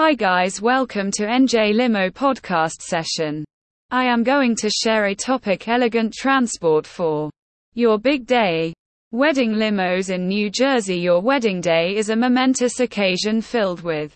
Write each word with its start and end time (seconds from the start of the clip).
Hi 0.00 0.14
guys, 0.14 0.62
welcome 0.62 1.10
to 1.16 1.24
NJ 1.24 1.74
Limo 1.74 2.08
podcast 2.08 2.82
session. 2.82 3.44
I 3.90 4.04
am 4.04 4.22
going 4.22 4.54
to 4.54 4.70
share 4.70 5.06
a 5.06 5.14
topic 5.14 5.66
elegant 5.66 6.14
transport 6.14 6.86
for 6.86 7.30
your 7.74 7.98
big 7.98 8.24
day. 8.24 8.72
Wedding 9.10 9.54
limos 9.54 10.10
in 10.14 10.28
New 10.28 10.50
Jersey. 10.50 11.00
Your 11.00 11.20
wedding 11.20 11.60
day 11.60 11.96
is 11.96 12.10
a 12.10 12.16
momentous 12.16 12.78
occasion 12.78 13.40
filled 13.40 13.80
with 13.80 14.14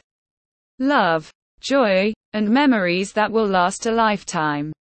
love, 0.78 1.28
joy, 1.60 2.12
and 2.32 2.48
memories 2.48 3.12
that 3.14 3.32
will 3.32 3.48
last 3.48 3.86
a 3.86 3.90
lifetime. 3.90 4.72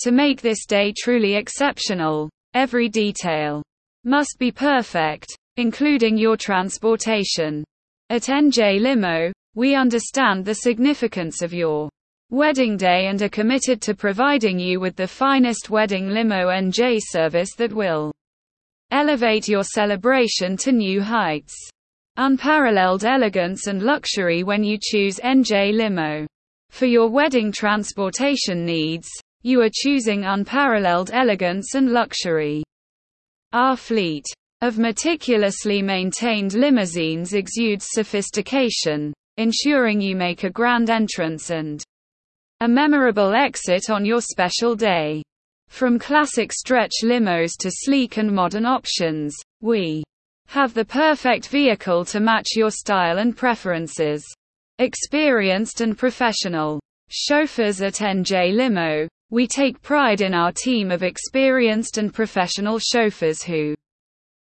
To 0.00 0.12
make 0.12 0.42
this 0.42 0.66
day 0.66 0.92
truly 0.94 1.36
exceptional, 1.36 2.28
every 2.52 2.90
detail 2.90 3.62
must 4.04 4.36
be 4.38 4.52
perfect, 4.52 5.34
including 5.56 6.18
your 6.18 6.36
transportation. 6.36 7.64
At 8.10 8.24
NJ 8.24 8.78
Limo, 8.78 9.32
we 9.54 9.74
understand 9.74 10.44
the 10.44 10.54
significance 10.54 11.42
of 11.42 11.52
your 11.52 11.88
wedding 12.30 12.76
day 12.76 13.08
and 13.08 13.20
are 13.22 13.28
committed 13.28 13.82
to 13.82 13.94
providing 13.94 14.58
you 14.58 14.78
with 14.78 14.94
the 14.94 15.08
finest 15.08 15.70
wedding 15.70 16.08
limo 16.08 16.46
NJ 16.46 16.98
service 17.00 17.54
that 17.56 17.72
will 17.72 18.12
elevate 18.92 19.48
your 19.48 19.64
celebration 19.64 20.56
to 20.56 20.72
new 20.72 21.00
heights. 21.00 21.54
Unparalleled 22.16 23.04
elegance 23.04 23.66
and 23.66 23.82
luxury 23.82 24.42
when 24.42 24.62
you 24.62 24.78
choose 24.80 25.18
NJ 25.18 25.72
Limo. 25.72 26.26
For 26.70 26.86
your 26.86 27.08
wedding 27.08 27.50
transportation 27.50 28.64
needs, 28.64 29.08
you 29.42 29.62
are 29.62 29.70
choosing 29.72 30.24
unparalleled 30.24 31.10
elegance 31.12 31.74
and 31.74 31.92
luxury. 31.92 32.62
Our 33.52 33.76
fleet 33.76 34.26
of 34.60 34.78
meticulously 34.78 35.82
maintained 35.82 36.52
limousines 36.52 37.32
exudes 37.32 37.86
sophistication, 37.90 39.12
ensuring 39.36 40.00
you 40.00 40.16
make 40.16 40.44
a 40.44 40.50
grand 40.50 40.90
entrance 40.90 41.50
and 41.50 41.82
a 42.60 42.68
memorable 42.68 43.34
exit 43.34 43.88
on 43.88 44.04
your 44.04 44.20
special 44.20 44.76
day. 44.76 45.22
From 45.68 45.98
classic 45.98 46.52
stretch 46.52 46.92
limos 47.02 47.52
to 47.60 47.70
sleek 47.70 48.16
and 48.16 48.30
modern 48.30 48.66
options, 48.66 49.34
we 49.60 50.02
have 50.48 50.74
the 50.74 50.84
perfect 50.84 51.48
vehicle 51.48 52.04
to 52.06 52.20
match 52.20 52.48
your 52.56 52.70
style 52.70 53.18
and 53.18 53.36
preferences. 53.36 54.26
Experienced 54.78 55.80
and 55.80 55.96
professional 55.96 56.80
chauffeurs 57.08 57.80
at 57.80 57.94
NJ 57.94 58.54
Limo, 58.54 59.08
we 59.30 59.46
take 59.46 59.80
pride 59.80 60.20
in 60.20 60.34
our 60.34 60.50
team 60.52 60.90
of 60.90 61.02
experienced 61.02 61.98
and 61.98 62.12
professional 62.12 62.78
chauffeurs 62.78 63.42
who 63.42 63.74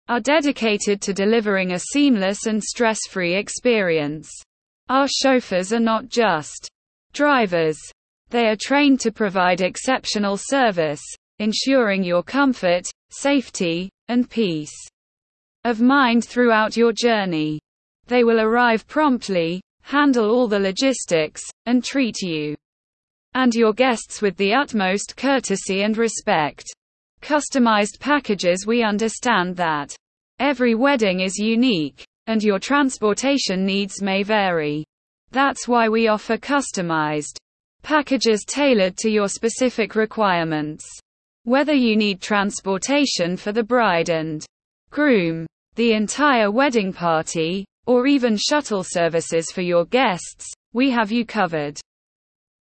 are 0.07 0.19
dedicated 0.19 1.01
to 1.01 1.13
delivering 1.13 1.71
a 1.71 1.79
seamless 1.79 2.45
and 2.45 2.63
stress 2.63 2.99
free 3.09 3.35
experience. 3.35 4.29
Our 4.89 5.07
chauffeurs 5.07 5.73
are 5.73 5.79
not 5.79 6.09
just 6.09 6.69
drivers. 7.13 7.79
They 8.29 8.47
are 8.47 8.55
trained 8.55 8.99
to 9.01 9.11
provide 9.11 9.61
exceptional 9.61 10.37
service, 10.37 11.01
ensuring 11.39 12.03
your 12.03 12.21
comfort, 12.21 12.85
safety, 13.09 13.89
and 14.09 14.29
peace 14.29 14.75
of 15.63 15.81
mind 15.81 16.23
throughout 16.25 16.77
your 16.77 16.93
journey. 16.93 17.59
They 18.05 18.23
will 18.23 18.39
arrive 18.39 18.85
promptly, 18.85 19.61
handle 19.81 20.29
all 20.29 20.47
the 20.47 20.59
logistics, 20.59 21.41
and 21.65 21.83
treat 21.83 22.21
you 22.21 22.55
and 23.35 23.53
your 23.53 23.73
guests 23.73 24.21
with 24.21 24.37
the 24.37 24.53
utmost 24.53 25.17
courtesy 25.17 25.81
and 25.81 25.97
respect. 25.97 26.63
Customized 27.21 27.99
packages 27.99 28.65
We 28.65 28.81
understand 28.81 29.57
that 29.57 29.93
every 30.39 30.73
wedding 30.73 31.19
is 31.19 31.37
unique, 31.37 32.05
and 32.27 32.43
your 32.43 32.59
transportation 32.59 33.65
needs 33.65 34.01
may 34.01 34.23
vary. 34.23 34.85
That's 35.31 35.67
why 35.67 35.89
we 35.89 36.07
offer 36.07 36.37
customized 36.37 37.37
packages 37.81 38.45
tailored 38.45 38.97
to 38.97 39.09
your 39.09 39.27
specific 39.27 39.95
requirements. 39.95 40.85
Whether 41.43 41.73
you 41.73 41.95
need 41.95 42.21
transportation 42.21 43.37
for 43.37 43.51
the 43.51 43.63
bride 43.63 44.09
and 44.09 44.43
groom, 44.89 45.45
the 45.75 45.93
entire 45.93 46.49
wedding 46.49 46.91
party, 46.91 47.65
or 47.85 48.07
even 48.07 48.37
shuttle 48.37 48.83
services 48.83 49.51
for 49.51 49.61
your 49.61 49.85
guests, 49.85 50.47
we 50.73 50.89
have 50.89 51.11
you 51.11 51.25
covered. 51.25 51.79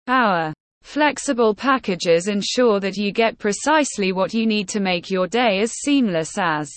Our 0.08 0.52
flexible 0.82 1.54
packages 1.54 2.26
ensure 2.26 2.80
that 2.80 2.96
you 2.96 3.12
get 3.12 3.38
precisely 3.38 4.12
what 4.12 4.34
you 4.34 4.46
need 4.46 4.68
to 4.70 4.80
make 4.80 5.10
your 5.10 5.28
day 5.28 5.60
as 5.60 5.72
seamless 5.72 6.36
as 6.36 6.68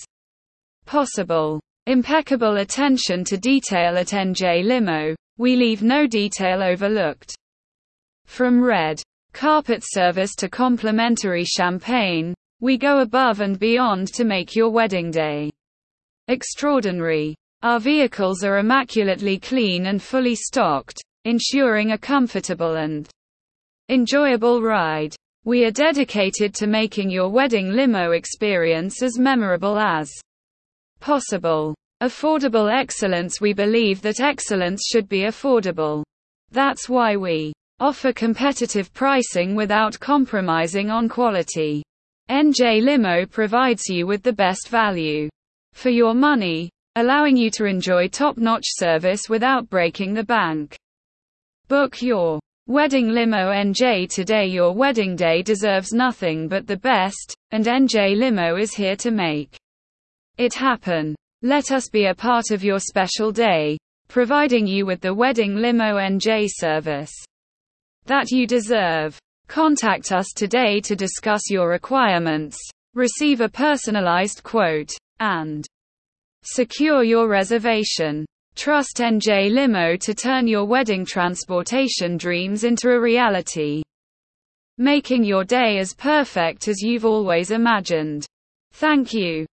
possible. 0.84 1.60
Impeccable 1.88 2.56
attention 2.56 3.22
to 3.22 3.38
detail 3.38 3.96
at 3.96 4.08
NJ 4.08 4.64
Limo, 4.64 5.14
we 5.38 5.54
leave 5.54 5.84
no 5.84 6.04
detail 6.04 6.60
overlooked. 6.60 7.32
From 8.24 8.60
red 8.60 9.00
carpet 9.32 9.84
service 9.84 10.34
to 10.34 10.48
complimentary 10.48 11.44
champagne, 11.44 12.34
we 12.60 12.76
go 12.76 13.02
above 13.02 13.40
and 13.40 13.56
beyond 13.56 14.08
to 14.14 14.24
make 14.24 14.56
your 14.56 14.68
wedding 14.68 15.12
day 15.12 15.48
extraordinary. 16.26 17.36
Our 17.62 17.78
vehicles 17.78 18.42
are 18.42 18.58
immaculately 18.58 19.38
clean 19.38 19.86
and 19.86 20.02
fully 20.02 20.34
stocked, 20.34 21.00
ensuring 21.24 21.92
a 21.92 21.98
comfortable 21.98 22.74
and 22.74 23.08
enjoyable 23.90 24.60
ride. 24.60 25.14
We 25.44 25.64
are 25.64 25.70
dedicated 25.70 26.52
to 26.56 26.66
making 26.66 27.10
your 27.10 27.28
wedding 27.28 27.70
limo 27.70 28.10
experience 28.10 29.04
as 29.04 29.20
memorable 29.20 29.78
as 29.78 30.10
possible. 31.00 31.74
Affordable 32.02 32.70
excellence 32.70 33.40
We 33.40 33.54
believe 33.54 34.02
that 34.02 34.20
excellence 34.20 34.82
should 34.86 35.08
be 35.08 35.20
affordable. 35.22 36.04
That's 36.50 36.88
why 36.88 37.16
we 37.16 37.52
offer 37.80 38.12
competitive 38.12 38.92
pricing 38.92 39.54
without 39.54 39.98
compromising 39.98 40.90
on 40.90 41.08
quality. 41.08 41.82
NJ 42.30 42.82
Limo 42.82 43.24
provides 43.24 43.88
you 43.88 44.06
with 44.06 44.22
the 44.22 44.32
best 44.32 44.68
value 44.68 45.28
for 45.74 45.90
your 45.90 46.14
money, 46.14 46.70
allowing 46.96 47.36
you 47.36 47.50
to 47.52 47.66
enjoy 47.66 48.08
top 48.08 48.36
notch 48.36 48.64
service 48.66 49.28
without 49.28 49.68
breaking 49.70 50.14
the 50.14 50.24
bank. 50.24 50.76
Book 51.68 52.00
your 52.00 52.40
wedding 52.66 53.08
limo 53.08 53.50
NJ 53.50 54.08
today. 54.08 54.46
Your 54.46 54.72
wedding 54.72 55.16
day 55.16 55.42
deserves 55.42 55.92
nothing 55.92 56.48
but 56.48 56.66
the 56.66 56.76
best, 56.76 57.34
and 57.50 57.64
NJ 57.64 58.16
Limo 58.16 58.56
is 58.56 58.74
here 58.74 58.96
to 58.96 59.10
make 59.10 59.56
it 60.38 60.54
happen. 60.54 61.14
Let 61.42 61.70
us 61.70 61.88
be 61.88 62.06
a 62.06 62.14
part 62.14 62.50
of 62.50 62.64
your 62.64 62.78
special 62.78 63.32
day, 63.32 63.78
providing 64.08 64.66
you 64.66 64.86
with 64.86 65.00
the 65.00 65.14
wedding 65.14 65.56
limo 65.56 65.96
NJ 65.96 66.48
service 66.48 67.12
that 68.06 68.30
you 68.30 68.46
deserve. 68.46 69.18
Contact 69.48 70.12
us 70.12 70.26
today 70.34 70.80
to 70.80 70.96
discuss 70.96 71.50
your 71.50 71.68
requirements, 71.68 72.58
receive 72.94 73.40
a 73.40 73.48
personalized 73.48 74.42
quote, 74.42 74.90
and 75.20 75.66
secure 76.42 77.02
your 77.02 77.28
reservation. 77.28 78.24
Trust 78.56 78.96
NJ 78.98 79.52
Limo 79.52 79.96
to 79.96 80.14
turn 80.14 80.48
your 80.48 80.64
wedding 80.64 81.04
transportation 81.04 82.16
dreams 82.16 82.64
into 82.64 82.88
a 82.88 83.00
reality, 83.00 83.82
making 84.78 85.24
your 85.24 85.44
day 85.44 85.78
as 85.78 85.92
perfect 85.92 86.66
as 86.66 86.80
you've 86.80 87.04
always 87.04 87.50
imagined. 87.50 88.24
Thank 88.72 89.12
you. 89.12 89.46